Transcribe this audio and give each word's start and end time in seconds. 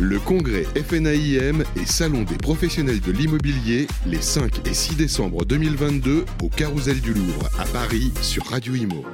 Le 0.00 0.20
congrès 0.20 0.62
FNAIM 0.62 1.64
et 1.74 1.84
Salon 1.84 2.22
des 2.22 2.36
professionnels 2.36 3.00
de 3.00 3.10
l'immobilier 3.10 3.88
les 4.06 4.22
5 4.22 4.64
et 4.68 4.72
6 4.72 4.96
décembre 4.96 5.44
2022 5.44 6.24
au 6.40 6.48
Carousel 6.48 7.00
du 7.00 7.12
Louvre 7.12 7.48
à 7.58 7.64
Paris 7.64 8.12
sur 8.22 8.46
Radio 8.46 8.76
Imo. 8.76 9.04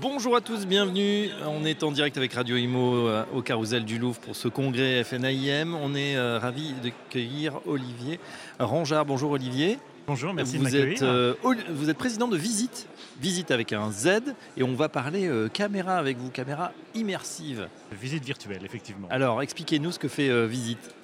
Bonjour 0.00 0.34
à 0.34 0.40
tous, 0.40 0.66
bienvenue. 0.66 1.28
On 1.46 1.64
est 1.64 1.84
en 1.84 1.92
direct 1.92 2.16
avec 2.16 2.32
Radio 2.32 2.56
Imo 2.56 3.06
euh, 3.06 3.24
au 3.32 3.40
Carousel 3.40 3.84
du 3.84 4.00
Louvre 4.00 4.18
pour 4.18 4.34
ce 4.34 4.48
congrès 4.48 5.04
FNAIM. 5.04 5.72
On 5.74 5.94
est 5.94 6.16
euh, 6.16 6.40
ravis 6.40 6.74
d'accueillir 6.82 7.60
Olivier 7.66 8.18
Rangeard. 8.58 9.06
Bonjour 9.06 9.30
Olivier. 9.30 9.78
Bonjour, 10.10 10.34
merci 10.34 10.54
vous 10.58 10.64
de 10.64 10.64
m'accueillir. 10.64 10.92
êtes, 10.96 11.02
euh, 11.04 11.34
vous 11.68 11.88
êtes 11.88 11.96
président 11.96 12.26
de 12.26 12.36
Visite, 12.36 12.88
Visite 13.20 13.52
avec 13.52 13.72
un 13.72 13.92
Z, 13.92 14.34
et 14.56 14.64
on 14.64 14.74
va 14.74 14.88
parler 14.88 15.28
euh, 15.28 15.46
caméra 15.48 15.98
avec 15.98 16.16
vous, 16.18 16.30
caméra 16.30 16.72
immersive. 16.96 17.68
Visite 17.92 18.24
virtuelle, 18.24 18.64
effectivement. 18.64 19.06
Alors, 19.08 19.40
expliquez-nous 19.40 19.92
ce 19.92 20.00
que 20.00 20.08
fait 20.08 20.28
euh, 20.28 20.46
Visite. 20.46 20.96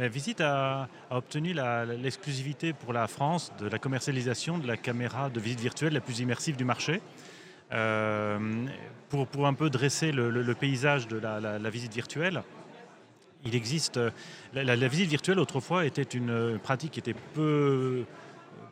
La 0.00 0.08
Visite 0.08 0.40
a, 0.40 0.88
a 1.10 1.18
obtenu 1.18 1.52
l'exclusivité 2.00 2.72
pour 2.72 2.94
la 2.94 3.06
France 3.08 3.52
de 3.60 3.68
la 3.68 3.78
commercialisation 3.78 4.56
de 4.56 4.66
la 4.66 4.78
caméra 4.78 5.28
de 5.28 5.38
visite 5.38 5.60
virtuelle 5.60 5.92
la 5.92 6.00
plus 6.00 6.20
immersive 6.20 6.56
du 6.56 6.64
marché. 6.64 7.02
Euh, 7.72 8.38
pour, 9.10 9.26
pour 9.26 9.46
un 9.46 9.52
peu 9.52 9.68
dresser 9.68 10.12
le, 10.12 10.30
le- 10.30 10.40
le 10.42 10.54
paysage 10.54 11.08
de 11.08 11.18
la, 11.18 11.40
la- 11.40 11.58
la 11.58 11.68
visite 11.70 11.92
virtuelle, 11.92 12.42
il 13.44 13.54
existe. 13.54 14.00
La, 14.54 14.74
visite 14.88 15.10
virtuelle 15.10 15.40
autrefois 15.40 15.84
était 15.84 16.02
une 16.02 16.30
euh, 16.30 16.56
pratique 16.58 16.92
qui 16.92 17.00
était 17.00 17.14
peu, 17.34 18.04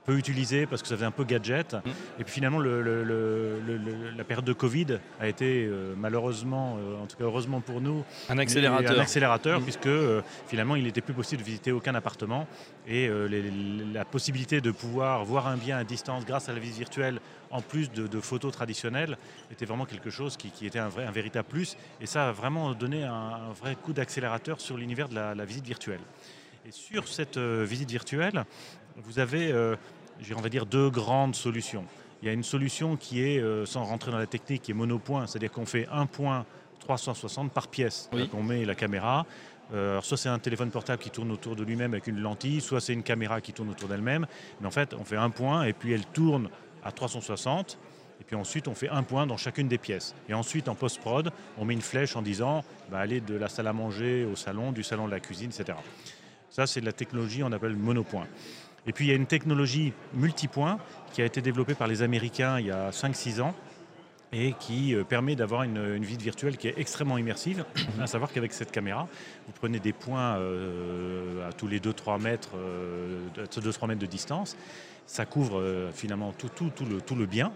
peu 0.05 0.17
utilisée 0.19 0.67
parce 0.67 0.83
que 0.83 0.89
ça 0.89 0.97
faisait 0.97 1.07
un 1.07 1.11
peu 1.11 1.25
gadget. 1.25 1.77
Et 2.19 2.25
puis 2.25 2.33
finalement, 2.35 2.59
le- 2.59 2.83
le- 2.83 3.03
le- 3.05 3.61
le- 3.67 3.77
le- 3.79 4.11
la 4.17 4.25
période 4.25 4.45
de 4.45 4.53
Covid 4.53 4.99
a 5.21 5.29
été 5.29 5.65
euh, 5.67 5.95
malheureusement, 5.97 6.77
euh, 6.79 7.03
en 7.03 7.07
tout 7.07 7.17
cas 7.17 7.25
heureusement 7.25 7.61
pour 7.61 7.81
nous, 7.81 8.05
Un 8.29 8.35
un 8.35 8.39
accélérateur. 8.39 9.61
Mm. 9.61 9.63
puisque 9.63 9.87
euh, 9.87 10.21
finalement, 10.47 10.77
il 10.77 10.85
n'était 10.85 11.01
plus 11.01 11.15
possible 11.15 11.41
de 11.43 11.47
visiter 11.47 11.73
aucun 11.73 11.95
appartement. 11.95 12.47
Et 12.87 13.09
les- 13.09 13.43
les- 13.43 13.85
la 13.93 14.05
possibilité 14.05 14.61
de 14.61 14.71
pouvoir 14.71 15.25
voir 15.25 15.47
un 15.49 15.57
bien 15.57 15.79
à 15.79 15.85
distance 15.85 16.25
grâce 16.27 16.49
à 16.49 16.53
la 16.53 16.59
visite 16.59 16.77
virtuelle, 16.79 17.19
en 17.51 17.63
plus 17.63 17.91
de, 17.91 18.07
de 18.07 18.21
photos 18.21 18.53
traditionnelles, 18.53 19.17
était 19.51 19.65
vraiment 19.65 19.87
quelque 19.87 20.11
chose 20.11 20.37
qui, 20.37 20.51
qui 20.51 20.67
était 20.67 20.79
un, 20.81 20.89
vrai, 20.89 21.07
un 21.07 21.11
véritable 21.11 21.49
plus. 21.49 21.77
Et 22.01 22.07
ça 22.07 22.29
a 22.29 22.33
vraiment 22.33 22.75
donné 22.75 23.05
un, 23.05 23.13
un 23.13 23.53
vrai 23.53 23.75
coup 23.77 23.93
d'accélérateur 23.95 24.61
sur 24.61 24.77
l'univers 24.77 25.09
de 25.09 25.15
la, 25.15 25.35
la 25.35 25.45
visite 25.47 25.65
virtuelle. 25.67 26.01
Et 26.67 26.73
sur 26.73 27.09
cette 27.09 27.37
euh, 27.39 27.65
visite 27.67 27.91
virtuelle, 27.91 28.45
vous 28.97 29.19
avez, 29.19 29.51
euh, 29.51 29.77
on 30.37 30.41
va 30.41 30.49
dire, 30.49 30.67
deux 30.67 30.91
grandes 30.91 31.35
solutions. 31.35 31.85
Il 32.23 32.27
y 32.27 32.31
a 32.31 32.33
une 32.33 32.43
solution 32.43 32.97
qui 32.97 33.23
est, 33.23 33.39
euh, 33.39 33.67
sans 33.67 33.85
rentrer 33.85 34.11
dans 34.11 34.19
la 34.19 34.27
technique, 34.27 34.63
qui 34.63 34.71
est 34.71 34.75
monopoint, 34.75 35.27
c'est-à-dire 35.27 35.53
qu'on 35.53 35.67
fait 35.67 35.87
un 35.93 36.07
point 36.07 36.47
360 36.81 37.53
par 37.53 37.69
pièce. 37.69 38.09
Oui. 38.13 38.31
On 38.33 38.43
met 38.43 38.65
la 38.65 38.75
caméra. 38.75 39.27
Euh, 39.73 40.01
soit 40.03 40.17
c'est 40.17 40.29
un 40.29 40.39
téléphone 40.39 40.71
portable 40.71 41.03
qui 41.03 41.11
tourne 41.11 41.31
autour 41.31 41.57
de 41.57 41.65
lui-même 41.65 41.93
avec 41.93 42.07
une 42.07 42.21
lentille, 42.21 42.61
soit 42.61 42.81
c'est 42.81 42.93
une 42.93 43.03
caméra 43.03 43.41
qui 43.41 43.53
tourne 43.53 43.71
autour 43.71 43.89
d'elle-même. 43.89 44.27
Mais 44.61 44.67
en 44.67 44.71
fait, 44.71 44.95
on 44.95 45.05
fait 45.05 45.17
un 45.17 45.31
point 45.31 45.65
et 45.65 45.73
puis 45.73 45.93
elle 45.93 46.05
tourne 46.07 46.49
à 46.85 46.93
360. 46.93 47.79
Et 48.21 48.25
puis 48.25 48.37
ensuite, 48.37 48.69
on 48.69 48.75
fait 48.75 48.89
un 48.89 49.03
point 49.03 49.27
dans 49.27 49.37
chacune 49.37 49.69
des 49.69 49.79
pièces. 49.79 50.15
Et 50.29 50.35
ensuite, 50.35 50.69
en 50.69 50.75
post-prod, 50.75 51.31
on 51.59 51.65
met 51.65 51.75
une 51.75 51.83
flèche 51.83 52.17
en 52.17 52.23
disant 52.23 52.65
bah, 52.91 53.01
aller 53.01 53.21
de 53.21 53.35
la 53.35 53.49
salle 53.49 53.67
à 53.67 53.73
manger 53.73 54.25
au 54.25 54.37
salon, 54.37 54.73
du 54.73 54.83
salon 54.83 55.07
de 55.07 55.11
la 55.11 55.21
cuisine, 55.21 55.51
etc. 55.51 55.77
Ça, 56.51 56.67
c'est 56.67 56.81
de 56.81 56.87
la 56.87 56.93
technologie, 56.93 57.43
on 57.43 57.53
appelle 57.53 57.75
monopoint. 57.75 58.27
Et 58.87 58.93
puis, 58.93 59.07
il 59.07 59.09
y 59.09 59.13
a 59.13 59.17
une 59.17 59.27
technologie 59.27 59.93
multipoint 60.13 60.79
qui 61.13 61.23
a 61.23 61.25
été 61.25 61.41
développée 61.41 61.75
par 61.75 61.89
les 61.89 62.03
Américains 62.03 62.59
il 62.59 62.67
y 62.67 62.71
a 62.71 62.91
5-6 62.91 63.41
ans 63.41 63.55
et 64.33 64.53
qui 64.59 64.95
euh, 64.95 65.05
permet 65.05 65.37
d'avoir 65.37 65.63
une, 65.63 65.95
une 65.95 66.05
virtuelle 66.05 66.57
qui 66.57 66.67
est 66.67 66.75
extrêmement 66.77 67.19
immersive, 67.19 67.65
à 68.01 68.07
savoir 68.07 68.33
qu'avec 68.33 68.53
cette 68.53 68.73
caméra, 68.73 69.07
vous 69.47 69.53
prenez 69.53 69.79
des 69.79 69.93
points 69.93 70.37
euh, 70.37 71.49
à 71.49 71.53
tous 71.53 71.69
les 71.69 71.79
2-3 71.79 72.21
mètres, 72.21 72.51
euh, 72.57 73.21
de 73.37 73.45
2-3 73.47 73.89
mètres 73.89 74.01
de 74.01 74.07
distance, 74.07 74.57
ça 75.07 75.25
couvre 75.25 75.61
euh, 75.61 75.91
finalement 75.93 76.33
tout, 76.33 76.49
tout, 76.49 76.71
tout, 76.75 76.85
le, 76.85 77.01
tout 77.01 77.15
le 77.15 77.27
bien, 77.27 77.53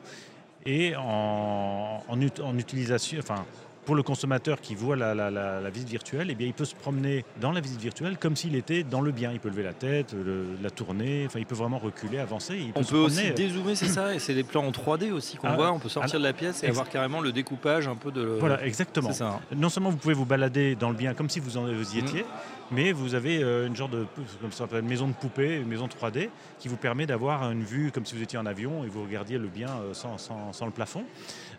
et 0.65 0.95
en, 0.97 2.05
en 2.09 2.21
en 2.45 2.59
utilisation, 2.59 3.19
enfin, 3.19 3.45
pour 3.89 3.97
le 3.97 4.03
consommateur 4.03 4.61
qui 4.61 4.75
voit 4.75 4.97
la, 4.97 5.15
la- 5.15 5.31
la- 5.31 5.63
la 5.63 5.71
visite 5.71 5.89
virtuelle, 5.89 6.29
eh 6.31 6.35
bien, 6.35 6.47
il 6.47 6.53
peut 6.53 6.67
se 6.67 6.75
promener 6.75 7.25
dans 7.41 7.53
la 7.53 7.61
visite 7.63 7.81
virtuelle 7.81 8.19
comme 8.19 8.37
s'il 8.37 8.55
était 8.55 8.83
dans 8.83 9.01
le 9.01 9.13
bien. 9.13 9.33
Il 9.33 9.41
peut 9.41 9.49
lever 9.49 9.63
la 9.63 9.73
tête, 9.73 10.13
le- 10.13 10.45
la 10.63 10.69
tourner, 10.69 11.25
enfin, 11.25 11.39
il 11.39 11.47
peut 11.47 11.55
vraiment 11.55 11.79
reculer, 11.79 12.19
avancer. 12.19 12.59
Il 12.59 12.73
On 12.75 12.83
se 12.83 12.91
peut 12.91 12.99
aussi 12.99 13.31
dézoomer, 13.33 13.75
c'est 13.77 13.89
ça, 13.89 14.15
et 14.15 14.19
c'est 14.19 14.35
les 14.35 14.43
plans 14.45 14.67
en 14.67 14.73
3D 14.73 15.11
aussi 15.11 15.39
qu'on 15.39 15.49
Ah, 15.49 15.57
voit. 15.57 15.73
On 15.73 15.79
peut 15.79 15.89
sortir 15.89 16.19
de 16.21 16.25
la 16.25 16.35
pièce 16.35 16.63
et 16.63 16.69
avoir 16.69 16.91
carrément 16.91 17.23
le 17.23 17.33
découpage 17.33 17.89
un 17.89 17.97
peu 17.97 18.11
de. 18.13 18.21
Voilà, 18.39 18.63
exactement. 18.67 19.11
Ça. 19.13 19.29
hein. 19.29 19.41
Non 19.57 19.71
seulement 19.71 19.89
vous 19.89 19.97
pouvez 19.97 20.13
vous 20.13 20.27
balader 20.27 20.75
dans 20.75 20.91
le 20.91 20.95
bien 20.97 21.15
comme 21.15 21.31
si 21.31 21.41
vous, 21.41 21.57
en, 21.57 21.63
vous 21.63 21.95
y 21.95 22.03
Mm. 22.03 22.05
étiez, 22.05 22.25
mais 22.71 22.93
vous 22.93 23.15
avez 23.15 23.43
euh, 23.43 23.67
une 23.69 23.75
genre 23.75 23.89
de 23.89 24.05
comme 24.43 24.53
ça 24.53 24.59
s'appelle, 24.65 24.81
une 24.83 24.89
maison 24.91 25.09
de 25.09 25.15
poupée, 25.15 25.57
une 25.57 25.67
maison 25.69 25.87
3D, 25.89 26.29
qui 26.59 26.69
vous 26.69 26.77
permet 26.77 27.07
d'avoir 27.07 27.51
une 27.51 27.63
vue 27.65 27.91
comme 27.91 28.05
si 28.05 28.15
vous 28.15 28.23
étiez 28.23 28.39
en 28.39 28.45
avion 28.45 28.85
et 28.85 28.89
vous 28.89 29.03
regardiez 29.03 29.39
le 29.39 29.49
bien 29.49 29.69
euh, 29.71 29.95
sans, 29.95 30.19
sans- 30.19 30.53
sans 30.53 30.67
le 30.67 30.73
plafond. 30.73 31.05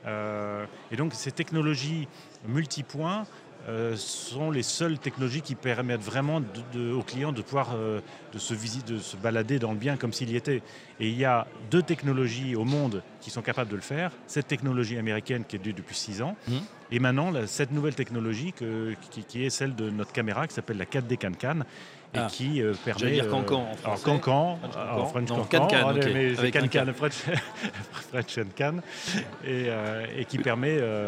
Euh, 0.05 0.65
et 0.91 0.95
donc 0.95 1.13
ces 1.13 1.31
technologies 1.31 2.07
multipoints 2.47 3.25
euh, 3.67 3.95
sont 3.97 4.51
les 4.51 4.63
seules 4.63 4.97
technologies 4.97 5.41
qui 5.41 5.55
permettent 5.55 6.01
vraiment 6.01 6.41
aux 6.75 7.03
clients 7.03 7.33
de 7.33 7.41
pouvoir 7.41 7.71
euh, 7.73 7.99
de 8.33 8.39
se 8.39 8.53
de 8.85 8.99
se 8.99 9.17
balader 9.17 9.59
dans 9.59 9.73
le 9.73 9.77
bien 9.77 9.97
comme 9.97 10.13
s'il 10.13 10.29
y 10.29 10.37
était. 10.37 10.61
Et 10.99 11.09
il 11.09 11.17
y 11.17 11.25
a 11.25 11.45
deux 11.69 11.83
technologies 11.83 12.55
au 12.55 12.63
monde 12.63 13.03
qui 13.19 13.29
sont 13.29 13.41
capables 13.41 13.69
de 13.69 13.75
le 13.75 13.81
faire. 13.81 14.11
Cette 14.27 14.47
technologie 14.47 14.97
américaine 14.97 15.43
qui 15.43 15.57
est 15.57 15.59
due 15.59 15.73
depuis 15.73 15.95
six 15.95 16.21
ans, 16.21 16.37
Mhm. 16.47 16.61
Et 16.91 16.99
maintenant 16.99 17.31
la- 17.31 17.47
cette 17.47 17.71
nouvelle 17.71 17.95
technologie 17.95 18.53
que- 18.53 18.93
qui, 19.11 19.23
qui 19.23 19.45
est 19.45 19.49
celle 19.49 19.75
de 19.75 19.89
notre 19.89 20.11
caméra 20.11 20.47
qui 20.47 20.53
s'appelle 20.53 20.77
la 20.77 20.85
4D 20.85 21.17
Can-Can. 21.17 21.61
Et 22.11 22.17
Ah. 22.17 22.27
qui 22.27 22.59
euh, 22.63 22.73
permet. 22.83 22.99
J'allais 23.01 23.11
dire 23.13 23.25
euh, 23.25 23.29
Cancan 23.29 23.67
en 23.71 23.75
français. 23.75 24.03
Cancan, 24.03 24.57
alors 24.75 25.13
Cancan. 25.13 25.43
French 25.43 25.51
Cancan, 25.51 25.93
mais 26.11 26.39
avec 26.39 26.53
Can-Can, 26.55 26.91
French, 26.95 27.13
French 28.11 28.37
and 28.39 28.49
Can, 28.57 28.77
et, 29.45 29.65
euh, 29.67 30.05
et 30.17 30.25
qui 30.25 30.39
permet 30.39 30.75
euh, 30.79 31.07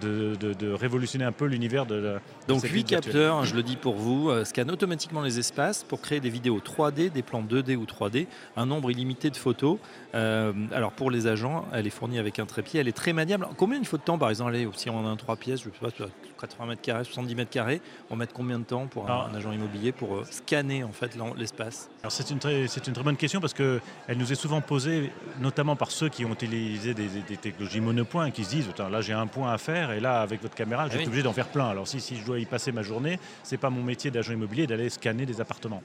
de, 0.00 0.36
de- 0.36 0.54
de 0.54 0.72
révolutionner 0.72 1.26
un 1.26 1.32
peu 1.32 1.44
l'univers 1.44 1.84
de 1.84 1.96
la. 1.96 2.12
Donc 2.48 2.60
cette 2.62 2.70
8 2.70 2.72
visite 2.72 2.88
virtuelle. 2.88 3.12
capteurs, 3.12 3.44
je 3.44 3.54
le 3.56 3.62
dis 3.62 3.76
pour 3.76 3.96
vous, 3.96 4.30
euh, 4.30 4.46
scannent 4.46 4.70
automatiquement 4.70 5.20
les 5.20 5.38
espaces 5.38 5.84
pour 5.84 6.00
créer 6.00 6.20
des 6.20 6.30
vidéos 6.30 6.60
3D, 6.60 7.10
des 7.10 7.22
plans 7.22 7.42
2D 7.42 7.76
ou 7.76 7.84
3D, 7.84 8.26
un 8.56 8.64
nombre 8.64 8.90
illimité 8.90 9.28
de 9.28 9.36
photos. 9.36 9.76
Euh, 10.14 10.54
alors 10.72 10.92
pour 10.92 11.10
les 11.10 11.26
agents, 11.26 11.66
elle 11.74 11.86
est 11.86 11.90
fournie 11.90 12.18
avec 12.18 12.38
un 12.38 12.46
trépied, 12.46 12.80
elle 12.80 12.88
est 12.88 12.92
très 12.96 13.12
maniable. 13.12 13.46
Combien 13.58 13.78
il 13.78 13.84
faut 13.86 13.98
de 13.98 14.02
temps 14.02 14.16
par 14.16 14.30
exemple 14.30 14.52
allez, 14.54 14.66
Si 14.76 14.88
on 14.88 15.06
a 15.06 15.10
un 15.10 15.16
3 15.18 15.36
pièces, 15.36 15.60
je 15.60 15.70
sais 15.70 15.78
pas, 15.80 16.06
80 16.40 16.66
mètres 16.66 16.82
carrés, 16.82 17.04
70 17.04 17.34
mètres 17.34 17.50
carrés, 17.50 17.80
on 18.10 18.16
met 18.16 18.26
combien 18.32 18.58
de 18.58 18.64
temps 18.64 18.86
pour 18.86 19.10
un, 19.10 19.34
agent 19.34 19.52
immobilier 19.52 19.92
pour 19.92 20.16
euh, 20.16 20.24
scanner 20.30 20.84
en 20.84 20.92
fait 20.92 21.16
l'espace? 21.36 21.90
Alors 22.02 22.12
c'est 22.12 22.30
une, 22.30 22.38
très, 22.38 22.66
c'est 22.68 22.86
une 22.86 22.92
très 22.94 23.02
bonne 23.02 23.16
question 23.16 23.40
parce 23.40 23.54
qu'elle 23.54 23.80
nous 24.16 24.32
est 24.32 24.36
souvent 24.36 24.60
posée, 24.60 25.12
notamment 25.40 25.76
par 25.76 25.90
ceux 25.90 26.08
qui 26.08 26.24
ont 26.24 26.32
utilisé 26.32 26.94
des, 26.94 27.08
des- 27.08 27.22
des 27.22 27.36
technologies 27.36 27.80
monopoints 27.80 28.26
et 28.26 28.32
qui 28.32 28.44
se 28.44 28.50
disent 28.50 28.68
là 28.78 29.00
j'ai 29.00 29.12
un 29.12 29.26
point 29.26 29.52
à 29.52 29.58
faire 29.58 29.92
et 29.92 30.00
là 30.00 30.20
avec 30.22 30.40
votre 30.42 30.54
caméra 30.54 30.86
je 30.86 30.92
vais 30.92 30.96
oui. 30.98 31.02
être 31.02 31.08
obligé 31.08 31.22
d'en 31.22 31.32
faire 31.32 31.48
plein. 31.48 31.68
Alors 31.68 31.86
si, 31.86 32.00
si 32.00 32.16
je 32.16 32.24
dois 32.24 32.38
y 32.38 32.46
passer 32.46 32.72
ma 32.72 32.82
journée, 32.82 33.18
c'est 33.42 33.58
pas 33.58 33.70
mon 33.70 33.82
métier 33.82 34.10
d'agent 34.10 34.32
immobilier 34.32 34.66
d'aller 34.66 34.88
scanner 34.88 35.26
des 35.26 35.40
appartements. 35.40 35.82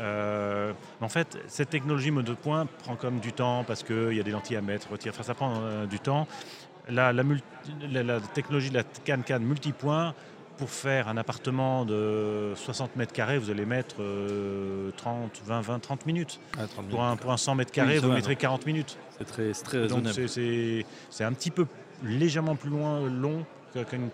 Euh, 0.00 0.72
en 1.02 1.08
fait, 1.10 1.38
cette 1.46 1.68
technologie 1.70 2.10
monopoint 2.10 2.66
prend 2.82 2.96
comme 2.96 3.20
du 3.20 3.32
temps 3.32 3.64
parce 3.64 3.82
qu'il 3.82 4.14
y 4.14 4.20
a 4.20 4.22
des 4.22 4.30
lentilles 4.30 4.56
à 4.56 4.62
mettre, 4.62 4.90
retirer, 4.90 5.10
enfin 5.14 5.22
ça 5.22 5.34
prend 5.34 5.60
euh, 5.60 5.86
du 5.86 6.00
temps. 6.00 6.26
La, 6.88 7.12
la 7.12 7.22
multi- 7.22 7.42
la- 7.90 8.02
la 8.02 8.20
technologie 8.20 8.70
de 8.70 8.74
la 8.76 8.82
CAN-CAN 9.04 9.40
multipoint, 9.40 10.14
pour 10.56 10.68
faire 10.70 11.08
un 11.08 11.16
appartement 11.16 11.84
de 11.86 12.52
60 12.54 12.96
mètres 12.96 13.12
carrés, 13.14 13.38
vous 13.38 13.50
allez 13.50 13.64
mettre 13.64 13.96
euh, 14.00 14.90
30, 14.96 15.40
20, 15.46 15.60
20, 15.62 15.78
30 15.78 16.04
minutes. 16.06 16.38
Ah, 16.58 16.66
30 16.66 16.88
Pour 16.88 17.02
un, 17.02 17.16
pour 17.16 17.32
un 17.32 17.36
100 17.38 17.54
mètres 17.54 17.72
carrés, 17.72 17.98
vous 17.98 18.12
mettrez 18.12 18.34
donc. 18.34 18.40
40 18.42 18.66
minutes. 18.66 18.98
C'est 19.18 19.24
très, 19.24 19.52
très 19.52 19.86
Donc 19.88 20.04
raisonnable. 20.06 20.28
c'est- 20.28 21.24
un 21.24 21.32
petit 21.32 21.50
peu 21.50 21.66
légèrement 22.04 22.56
plus 22.56 22.70
loin, 22.70 23.00
long 23.08 23.44
qu'une 23.72 24.10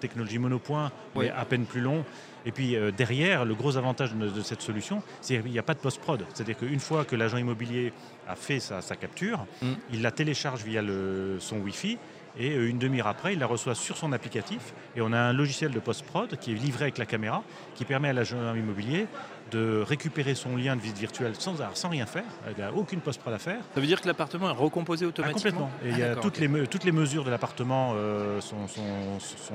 technologie, 0.00 0.38
monopoint, 0.38 0.90
Oui. 1.14 1.26
mais 1.26 1.30
à 1.30 1.44
peine 1.44 1.64
plus 1.64 1.80
long. 1.80 2.04
Et 2.44 2.50
puis 2.50 2.74
euh, 2.76 2.90
derrière, 2.90 3.44
le 3.44 3.54
gros 3.54 3.76
avantage 3.76 4.14
de, 4.14 4.28
de 4.28 4.40
cette 4.42 4.62
solution, 4.62 5.02
c'est 5.20 5.40
qu'il 5.40 5.50
n'y 5.52 5.58
a 5.58 5.62
pas 5.62 5.74
de 5.74 5.78
post-prod. 5.78 6.24
C'est-à-dire 6.34 6.56
qu'une 6.58 6.80
fois 6.80 7.04
que 7.04 7.14
l'agent 7.14 7.36
immobilier 7.38 7.92
a 8.26 8.34
fait 8.34 8.58
sa, 8.60 8.80
sa 8.82 8.96
capture, 8.96 9.46
Mm. 9.62 9.66
il 9.92 10.02
la 10.02 10.10
télécharge 10.10 10.64
via 10.64 10.82
le, 10.82 11.36
son 11.38 11.58
Wi-Fi. 11.58 11.98
Et 12.38 12.50
euh, 12.52 12.68
une 12.68 12.78
demi-heure 12.78 13.06
après, 13.08 13.34
il 13.34 13.38
la 13.38 13.46
reçoit 13.46 13.74
sur 13.74 13.96
son 13.96 14.12
applicatif. 14.12 14.72
Et 14.96 15.00
on 15.00 15.12
a 15.12 15.18
un 15.18 15.32
logiciel 15.32 15.70
de 15.70 15.78
post-prod 15.80 16.36
qui 16.38 16.52
est 16.52 16.54
livré 16.54 16.84
avec 16.84 16.98
la 16.98 17.06
caméra, 17.06 17.42
qui 17.74 17.84
permet 17.84 18.08
à 18.08 18.12
l'agent 18.12 18.54
immobilier 18.54 19.06
de 19.50 19.82
récupérer 19.86 20.34
son 20.34 20.56
lien 20.56 20.74
de 20.76 20.80
visite 20.80 20.96
virtuelle 20.98 21.34
sans, 21.38 21.56
sans 21.74 21.88
rien 21.90 22.06
faire. 22.06 22.24
Il 22.50 22.56
n'y 22.56 22.62
a 22.62 22.72
aucune 22.72 23.00
post-prod 23.00 23.34
à 23.34 23.38
faire. 23.38 23.60
Ça 23.74 23.80
veut 23.80 23.86
dire 23.86 24.00
que 24.00 24.06
l'appartement 24.06 24.48
est 24.48 24.54
recomposé 24.54 25.04
Ah, 25.04 25.08
automatiquement 25.08 25.68
complètement. 25.68 25.70
Et 25.84 25.88
il 25.90 25.94
Ah, 25.94 25.98
y 25.98 26.02
a 26.02 26.08
d'accord, 26.08 26.22
toutes, 26.22 26.38
les, 26.38 26.48
me- 26.48 26.66
toutes 26.66 26.84
les 26.84 26.92
mesures 26.92 27.24
de 27.24 27.30
l'appartement 27.30 27.92
euh, 27.96 28.40
sont, 28.40 28.66
sont- 28.66 29.20
sont 29.20 29.54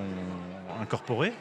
incorporées 0.79 1.33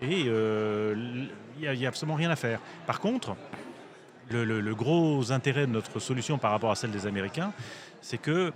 et 0.00 0.24
euh, 0.26 1.26
il 1.60 1.70
n'y 1.70 1.84
a, 1.84 1.88
absolument 1.88 2.16
rien 2.16 2.30
à 2.30 2.36
faire. 2.36 2.60
Par 2.86 2.98
contre, 2.98 3.36
le, 4.30 4.44
le- 4.44 4.60
le 4.60 4.74
gros 4.74 5.30
intérêt 5.30 5.66
de 5.66 5.72
notre 5.72 5.98
solution 6.00 6.38
par 6.38 6.50
rapport 6.50 6.70
à 6.70 6.76
celle 6.76 6.90
des 6.92 7.06
Américains, 7.06 7.52
c'est 8.00 8.18
que 8.18 8.52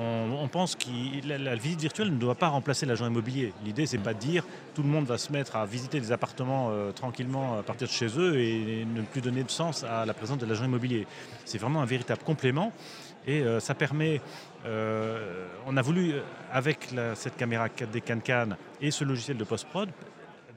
on, 0.00 0.48
pense 0.48 0.76
que 0.76 0.88
la, 1.26 1.54
visite 1.56 1.80
virtuelle 1.80 2.10
ne 2.10 2.18
doit 2.18 2.34
pas 2.34 2.48
remplacer 2.48 2.86
l'agent 2.86 3.06
immobilier. 3.06 3.52
L'idée, 3.64 3.84
c'est 3.84 3.98
pas 3.98 4.14
de 4.14 4.18
dire 4.18 4.44
tout 4.74 4.82
le 4.82 4.88
monde 4.88 5.04
va 5.04 5.18
se 5.18 5.30
mettre 5.30 5.56
à 5.56 5.66
visiter 5.66 6.00
des 6.00 6.10
appartements 6.10 6.68
euh, 6.70 6.90
tranquillement 6.92 7.58
à 7.58 7.62
partir 7.62 7.86
de 7.86 7.92
chez 7.92 8.18
eux 8.18 8.40
et 8.40 8.86
ne 8.86 9.02
plus 9.02 9.20
donner 9.20 9.44
de 9.44 9.50
sens 9.50 9.84
à 9.84 10.06
la 10.06 10.14
présence 10.14 10.38
de 10.38 10.46
l'agent 10.46 10.64
immobilier. 10.64 11.06
C'est 11.44 11.58
vraiment 11.58 11.82
un 11.82 11.86
véritable 11.86 12.22
complément 12.22 12.72
et 13.26 13.42
euh, 13.42 13.60
ça 13.60 13.74
permet. 13.74 14.22
Euh, 14.64 15.46
on 15.66 15.76
a 15.76 15.82
voulu, 15.82 16.14
avec 16.50 16.88
cette 17.14 17.36
caméra 17.36 17.68
4D 17.68 18.00
CanCan 18.00 18.56
et 18.80 18.90
ce 18.90 19.04
logiciel 19.04 19.36
de 19.36 19.44
post-prod, 19.44 19.90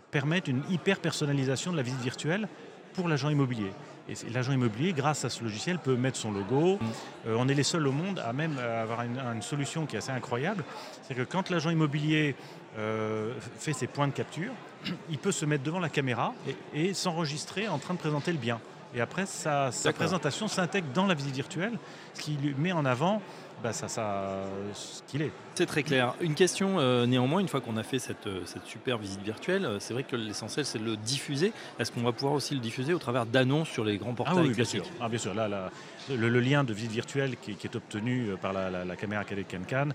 permettre 0.09 0.49
une 0.49 0.63
hyper 0.69 0.99
personnalisation 0.99 1.71
de 1.71 1.77
la 1.77 1.83
visite 1.83 2.01
virtuelle 2.01 2.47
pour 2.93 3.09
l'agent 3.09 3.29
immobilier. 3.29 3.71
Et 4.09 4.15
l'agent 4.33 4.51
immobilier, 4.51 4.91
grâce 4.91 5.23
à 5.23 5.29
ce 5.29 5.43
logiciel, 5.43 5.79
peut 5.79 5.95
mettre 5.95 6.17
son 6.17 6.31
logo. 6.31 6.77
Euh, 7.25 7.35
on 7.37 7.47
est 7.47 7.53
les 7.53 7.63
seuls 7.63 7.87
au 7.87 7.91
monde 7.91 8.19
à 8.19 8.33
même 8.33 8.57
avoir 8.57 9.03
une, 9.03 9.41
solution 9.41 9.85
qui 9.85 9.95
est 9.95 9.99
assez 9.99 10.11
incroyable. 10.11 10.63
C'est 11.03 11.15
que 11.15 11.21
quand 11.21 11.49
l'agent 11.49 11.69
immobilier 11.69 12.35
euh, 12.77 13.33
fait 13.57 13.73
ses 13.73 13.87
points 13.87 14.07
de 14.07 14.13
capture, 14.13 14.51
il 15.09 15.17
peut 15.17 15.31
se 15.31 15.45
mettre 15.45 15.63
devant 15.63 15.79
la 15.79 15.89
caméra 15.89 16.33
et 16.73 16.93
s'enregistrer 16.93 17.67
en 17.67 17.79
train 17.79 17.93
de 17.93 17.99
présenter 17.99 18.33
le 18.33 18.37
bien. 18.37 18.59
Et 18.95 19.01
après, 19.01 19.25
sa, 19.25 19.71
présentation 19.95 20.47
s'intègre 20.47 20.87
dans 20.93 21.07
la 21.07 21.15
visite 21.15 21.33
virtuelle, 21.33 21.79
ce 22.13 22.21
qui 22.21 22.31
lui 22.33 22.53
met 22.57 22.71
en 22.71 22.85
avant 22.85 23.21
bah, 23.63 23.71
ça, 23.71 23.87
ça, 23.87 24.43
ce 24.73 25.01
qu'il 25.07 25.21
est. 25.21 25.31
C'est 25.55 25.65
très 25.65 25.83
clair. 25.83 26.15
Une 26.19 26.35
question 26.35 26.79
euh, 26.79 27.05
néanmoins, 27.05 27.39
une 27.39 27.47
fois 27.47 27.61
qu'on 27.61 27.77
a 27.77 27.83
fait 27.83 27.97
cette, 27.97 28.27
euh, 28.27 28.41
cette 28.45 28.65
super 28.65 28.97
visite 28.97 29.21
virtuelle, 29.21 29.65
euh, 29.65 29.79
c'est 29.79 29.93
vrai 29.93 30.03
que 30.03 30.17
l'essentiel 30.17 30.65
c'est 30.65 30.79
de 30.79 30.83
le 30.83 30.97
diffuser. 30.97 31.53
Est-ce 31.79 31.89
qu'on 31.89 32.01
va 32.01 32.11
pouvoir 32.11 32.33
aussi 32.33 32.55
le 32.55 32.59
diffuser 32.59 32.93
au 32.93 32.99
travers 32.99 33.25
d'annonces 33.25 33.69
sur 33.69 33.85
les 33.85 33.97
grands 33.97 34.13
portails 34.13 34.35
Ah 34.37 34.41
oui, 34.41 34.53
bien 34.53 34.65
sûr. 34.65 34.85
Ah, 34.99 35.07
bien 35.07 35.17
sûr. 35.17 35.33
Là, 35.33 35.69
le, 36.09 36.39
lien 36.41 36.65
de 36.65 36.73
visite 36.73 36.91
virtuelle 36.91 37.37
qui, 37.41 37.51
est 37.51 37.75
obtenu 37.75 38.31
par 38.41 38.51
la, 38.51 38.95
caméra 38.97 39.23
cadet 39.23 39.45
Can 39.45 39.89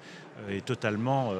est 0.48 0.64
totalement 0.64 1.34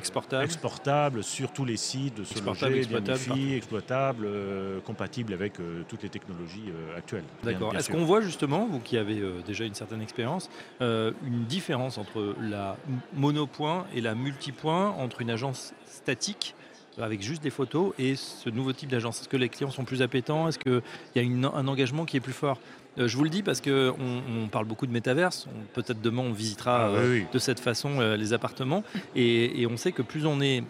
Exportable. 0.00 0.44
exportable 0.44 1.22
sur 1.22 1.52
tous 1.52 1.64
les 1.64 1.76
sites 1.76 2.16
de 2.16 2.24
ce 2.24 2.42
loger, 2.42 2.78
exploitable, 2.78 3.38
exploitable 3.54 4.24
euh, 4.26 4.80
compatible 4.80 5.34
avec 5.34 5.60
euh, 5.60 5.82
toutes 5.88 6.02
les 6.02 6.08
technologies 6.08 6.68
euh, 6.68 6.96
actuelles. 6.96 7.24
D'accord. 7.44 7.74
Est-ce 7.76 7.90
qu'on 7.90 8.04
voit 8.04 8.20
justement, 8.20 8.66
vous 8.66 8.80
qui 8.80 8.96
avez 8.96 9.22
déjà 9.46 9.64
une 9.64 9.74
certaine 9.74 10.00
expérience, 10.00 10.48
une 10.80 11.44
différence 11.48 11.98
entre 11.98 12.34
la 12.40 12.76
monopoint 13.14 13.86
et 13.94 14.00
la 14.00 14.14
multipoint, 14.14 14.90
entre 14.98 15.20
une 15.20 15.30
agence 15.30 15.74
statique 15.86 16.54
avec 16.98 17.22
juste 17.22 17.42
des 17.42 17.50
photos 17.50 17.92
et 17.98 18.16
ce 18.16 18.50
nouveau 18.50 18.72
type 18.72 18.90
d'agence 18.90 19.20
Est-ce 19.20 19.28
que 19.28 19.36
les 19.36 19.48
clients 19.48 19.70
sont 19.70 19.84
plus 19.84 20.02
appétents 20.02 20.48
Est-ce 20.48 20.58
qu'il 20.58 20.82
y 21.14 21.18
a 21.18 21.22
un 21.22 21.68
engagement 21.68 22.04
qui 22.04 22.16
est 22.16 22.20
plus 22.20 22.32
fort? 22.32 22.58
Euh, 22.98 23.08
je 23.08 23.16
vous 23.16 23.24
le 23.24 23.30
dis 23.30 23.42
parce 23.42 23.60
qu'on 23.60 23.94
on 24.28 24.48
parle 24.48 24.66
beaucoup 24.66 24.86
de 24.86 24.92
métaverse. 24.92 25.46
Peut-être 25.74 26.00
demain 26.00 26.22
on 26.22 26.32
visitera 26.32 26.86
ah, 26.86 26.88
euh, 26.88 27.22
de 27.32 27.38
cette 27.38 27.60
façon 27.60 28.00
euh, 28.00 28.16
les 28.16 28.32
appartements. 28.32 28.82
Et, 29.14 29.66
on 29.70 29.76
sait 29.76 29.92
que 29.92 30.02
plus 30.02 30.26
on 30.26 30.40
est, 30.40 30.64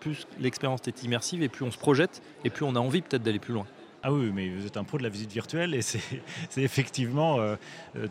plus, 0.00 0.26
l'expérience 0.38 0.80
est 0.86 1.02
immersive 1.02 1.42
et 1.42 1.48
plus 1.48 1.64
on 1.64 1.70
se 1.70 1.78
projette 1.78 2.22
et 2.44 2.50
plus 2.50 2.64
on 2.64 2.76
a 2.76 2.78
envie 2.78 3.02
peut-être 3.02 3.22
d'aller 3.22 3.40
plus 3.40 3.54
loin. 3.54 3.66
Ah 4.04 4.12
oui, 4.12 4.30
mais 4.32 4.48
vous 4.48 4.64
êtes 4.64 4.76
un 4.76 4.84
pro 4.84 4.96
de 4.96 5.02
la 5.02 5.08
visite 5.08 5.32
virtuelle 5.32 5.74
et 5.74 5.82
c'est 5.82 6.00
effectivement 6.56 7.38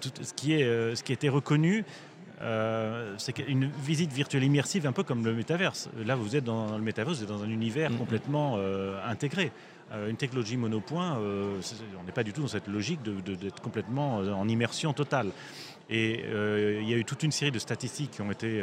tout 0.02 0.10
ce 0.22 0.34
qui 0.34 0.54
est 0.54 0.96
ce 0.96 1.02
qui 1.02 1.14
a 1.14 1.16
été 1.16 1.30
reconnu. 1.30 1.86
C'est 2.39 3.34
qu'une 3.34 3.69
visite 3.84 4.13
virtuelle 4.13 4.44
immersive, 4.44 4.86
un 4.86 4.92
peu 4.92 5.04
comme 5.04 5.25
le 5.25 5.34
métaverse. 5.34 5.89
Là, 6.06 6.16
vous 6.16 6.36
êtes 6.36 6.44
dans 6.44 6.78
le 6.78 6.84
métaverse, 6.84 7.18
vous 7.18 7.24
êtes 7.24 7.30
dans 7.30 7.44
un 7.44 7.50
univers 7.50 7.92
mm-hmm. 7.92 7.98
complètement 7.98 8.60
intégré. 9.06 9.51
Euh, 9.94 10.10
une 10.10 10.18
technologie 10.18 10.57
monopoint, 10.57 11.18
euh, 11.19 11.62
on 12.00 12.04
n'est 12.04 12.12
pas 12.12 12.24
du 12.24 12.34
tout 12.34 12.42
dans 12.42 12.48
cette 12.48 12.68
logique 12.68 13.01
d'être 13.04 13.62
complètement 13.62 14.19
euh, 14.19 14.34
en 14.34 14.48
immersion 14.50 14.92
totale. 14.92 15.31
Et 15.89 16.25
il 16.25 16.89
y 16.89 16.94
a 16.94 16.98
eu 16.98 17.06
toute 17.06 17.24
une 17.24 17.31
série 17.31 17.51
de 17.51 17.60
statistiques 17.60 18.12
qui 18.12 18.22
ont 18.22 18.30
été 18.30 18.62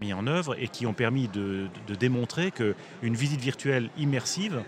mises 0.00 0.14
en 0.14 0.26
œuvre 0.26 0.56
et 0.58 0.68
qui 0.68 0.86
ont 0.86 0.94
permis 0.94 1.28
de, 1.28 1.68
démontrer 2.00 2.50
qu'une 2.50 3.14
visite 3.14 3.42
virtuelle 3.42 3.90
immersive 3.98 4.62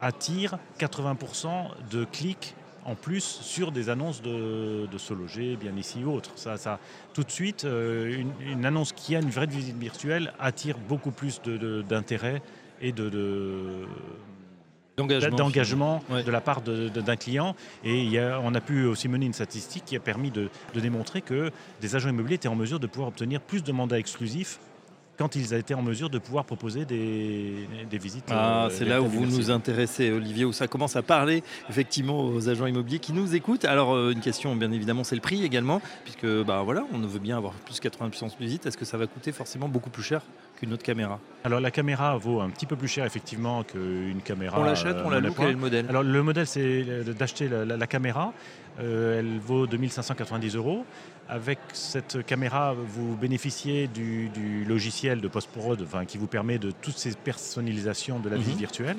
attire 0.00 0.58
80% 0.80 1.68
de 1.88 2.04
clics 2.04 2.56
en 2.84 2.94
plus 2.94 3.22
sur 3.22 3.72
des 3.72 3.88
annonces 3.88 4.22
de, 4.22 4.86
se 4.98 5.14
loger, 5.14 5.56
bien 5.56 5.76
ici 5.76 6.04
ou 6.04 6.12
autre. 6.12 6.30
Ça, 6.36 6.56
ça, 6.56 6.78
tout 7.14 7.24
de 7.24 7.30
suite, 7.30 7.64
une, 7.64 8.64
annonce 8.64 8.92
qui 8.92 9.16
a 9.16 9.20
une 9.20 9.30
vraie 9.30 9.46
visite 9.46 9.76
virtuelle 9.76 10.32
attire 10.38 10.78
beaucoup 10.78 11.10
plus 11.10 11.40
d'intérêt 11.42 12.42
et 12.80 12.92
de, 12.92 13.86
d'engagement 14.96 16.02
de 16.10 16.30
la 16.30 16.40
part 16.40 16.62
d'un 16.62 17.16
client. 17.16 17.54
Et 17.84 18.18
on 18.42 18.54
a 18.54 18.60
pu 18.60 18.84
aussi 18.84 19.08
mener 19.08 19.26
une 19.26 19.32
statistique 19.32 19.84
qui 19.84 19.96
a 19.96 20.00
permis 20.00 20.30
de, 20.30 20.48
démontrer 20.74 21.20
que 21.22 21.50
des 21.80 21.96
agents 21.96 22.08
immobiliers 22.08 22.36
étaient 22.36 22.48
en 22.48 22.56
mesure 22.56 22.80
de 22.80 22.86
pouvoir 22.86 23.08
obtenir 23.08 23.40
plus 23.40 23.62
de 23.62 23.72
mandats 23.72 23.98
exclusifs 23.98 24.58
quand 25.20 25.36
ils 25.36 25.52
été 25.52 25.74
en 25.74 25.82
mesure 25.82 26.08
de 26.08 26.18
pouvoir 26.18 26.46
proposer 26.46 26.86
des, 26.86 27.66
visites. 27.92 28.24
Ah, 28.30 28.64
euh, 28.64 28.68
c'est 28.70 28.86
là 28.86 29.02
où 29.02 29.06
vous 29.06 29.26
nous 29.26 29.50
intéressez, 29.50 30.10
Olivier, 30.10 30.46
où 30.46 30.52
ça 30.54 30.66
commence 30.66 30.96
à 30.96 31.02
parler 31.02 31.42
effectivement 31.68 32.24
aux 32.24 32.48
agents 32.48 32.64
immobiliers 32.64 33.00
qui 33.00 33.12
nous 33.12 33.34
écoutent. 33.34 33.66
Alors, 33.66 33.92
euh, 33.92 34.12
une 34.12 34.20
question, 34.20 34.56
bien 34.56 34.72
évidemment, 34.72 35.04
c'est 35.04 35.16
le 35.16 35.20
prix 35.20 35.44
également, 35.44 35.82
puisque 36.04 36.26
bah, 36.46 36.62
voilà, 36.64 36.86
on 36.94 36.98
veut 37.00 37.18
bien 37.18 37.36
avoir 37.36 37.52
plus 37.52 37.80
80 37.80 38.08
puissance 38.08 38.38
de 38.38 38.42
visite. 38.42 38.64
Est-ce 38.64 38.78
que 38.78 38.86
ça 38.86 38.96
va 38.96 39.06
coûter 39.06 39.30
forcément 39.30 39.68
beaucoup 39.68 39.90
plus 39.90 40.02
cher 40.02 40.22
qu'une 40.60 40.72
autre 40.74 40.82
caméra 40.82 41.18
Alors, 41.44 41.58
la 41.58 41.70
caméra 41.70 42.16
vaut 42.18 42.40
un 42.40 42.50
petit 42.50 42.66
peu 42.66 42.76
plus 42.76 42.88
cher, 42.88 43.06
effectivement, 43.06 43.64
qu'une 43.64 44.20
caméra. 44.22 44.60
On 44.60 44.64
l'achète, 44.64 44.96
on 45.04 45.10
la 45.10 45.20
loue, 45.20 45.32
quel 45.34 45.48
est 45.48 45.52
le 45.52 45.58
modèle? 45.58 45.86
Alors, 45.88 46.02
le 46.02 46.22
modèle, 46.22 46.46
c'est 46.46 46.84
d'acheter 47.18 47.48
la, 47.48 47.86
caméra. 47.86 48.32
Euh, 48.78 49.18
elle 49.18 49.38
vaut 49.40 49.66
2590 49.66 50.54
euros. 50.54 50.84
Avec 51.28 51.58
cette 51.72 52.26
caméra, 52.26 52.74
vous 52.74 53.16
bénéficiez 53.16 53.86
du, 53.86 54.64
logiciel 54.66 55.20
de 55.20 55.28
post-prod 55.28 55.80
enfin, 55.80 56.04
qui 56.04 56.18
vous 56.18 56.26
permet 56.26 56.58
de 56.58 56.72
toutes 56.72 56.98
ces 56.98 57.12
personnalisations 57.12 58.18
de 58.18 58.28
la 58.28 58.36
vie 58.36 58.52
mhm. 58.52 58.58
virtuelle. 58.58 58.96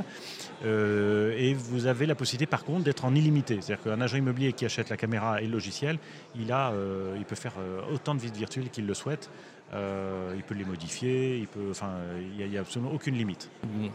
Euh, 0.65 1.35
et 1.37 1.53
vous 1.53 1.87
avez 1.87 2.05
la 2.05 2.15
possibilité, 2.15 2.45
par 2.45 2.63
contre, 2.63 2.83
d'être 2.83 3.05
en 3.05 3.13
illimité. 3.15 3.59
C'est-à-dire 3.61 3.83
qu'un 3.83 4.01
agent 4.01 4.17
immobilier 4.17 4.53
qui 4.53 4.65
achète 4.65 4.89
la 4.89 4.97
caméra 4.97 5.41
et 5.41 5.45
le 5.45 5.51
logiciel, 5.51 5.97
il, 6.39 6.51
a, 6.51 6.71
euh, 6.71 7.15
il 7.17 7.25
peut 7.25 7.35
faire 7.35 7.53
euh, 7.59 7.81
autant 7.93 8.15
de 8.15 8.19
visites 8.19 8.37
virtuelles 8.37 8.69
qu'il 8.69 8.87
le 8.87 8.93
souhaite. 8.93 9.29
Euh, 9.73 10.33
il 10.35 10.43
peut 10.43 10.53
les 10.53 10.65
modifier, 10.65 11.37
il 11.37 11.47
peut, 11.47 11.69
enfin, 11.69 11.91
il 12.37 12.47
n'y 12.47 12.57
a, 12.57 12.61
absolument 12.61 12.91
aucune 12.91 13.15
limite. 13.15 13.49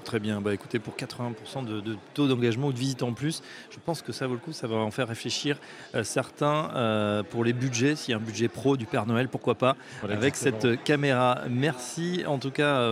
très 0.05 0.21
bien. 0.21 0.41
Bah, 0.41 0.55
écoutez, 0.55 0.79
pour 0.79 0.95
80% 0.95 1.65
de, 1.65 1.97
taux 2.15 2.29
d'engagement 2.29 2.69
ou 2.69 2.73
de 2.73 2.79
visite 2.79 3.03
en 3.03 3.13
plus, 3.13 3.43
je 3.71 3.77
pense 3.85 4.01
que 4.03 4.13
ça 4.13 4.27
vaut 4.27 4.35
le 4.35 4.41
coup. 4.41 4.53
Ça 4.53 4.67
va 4.67 4.77
en 4.77 4.91
faire 4.91 5.09
réfléchir 5.09 5.59
euh, 5.95 6.03
certains 6.03 6.71
euh, 6.75 7.23
pour 7.23 7.45
les 7.45 7.53
budgets. 7.53 7.97
S'il 7.97 8.13
y 8.13 8.15
a 8.15 8.17
un 8.17 8.21
budget 8.21 8.49
pro 8.49 8.77
du 8.77 8.87
Père 8.87 9.07
Noël, 9.07 9.29
pourquoi 9.29 9.55
pas 9.55 9.77
avec 10.09 10.37
cette 10.37 10.83
caméra. 10.85 11.43
Merci 11.51 12.25
en 12.27 12.39
tout 12.39 12.51
cas 12.51 12.89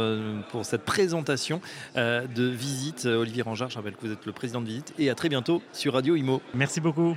pour 0.50 0.64
cette 0.64 0.84
présentation 0.84 1.60
de 1.96 2.44
visite. 2.44 3.06
Olivier 3.06 3.42
Rangard, 3.42 3.70
je 3.70 3.76
rappelle 3.76 3.94
que 3.94 4.06
vous 4.06 4.12
êtes 4.12 4.26
le 4.26 4.32
président 4.32 4.60
de 4.60 4.66
visite 4.66 4.94
et 4.98 5.10
à 5.10 5.14
très 5.14 5.28
bientôt 5.28 5.62
sur 5.72 5.94
Radio 5.94 6.16
Imo. 6.16 6.42
Merci 6.54 6.80
beaucoup. 6.80 7.16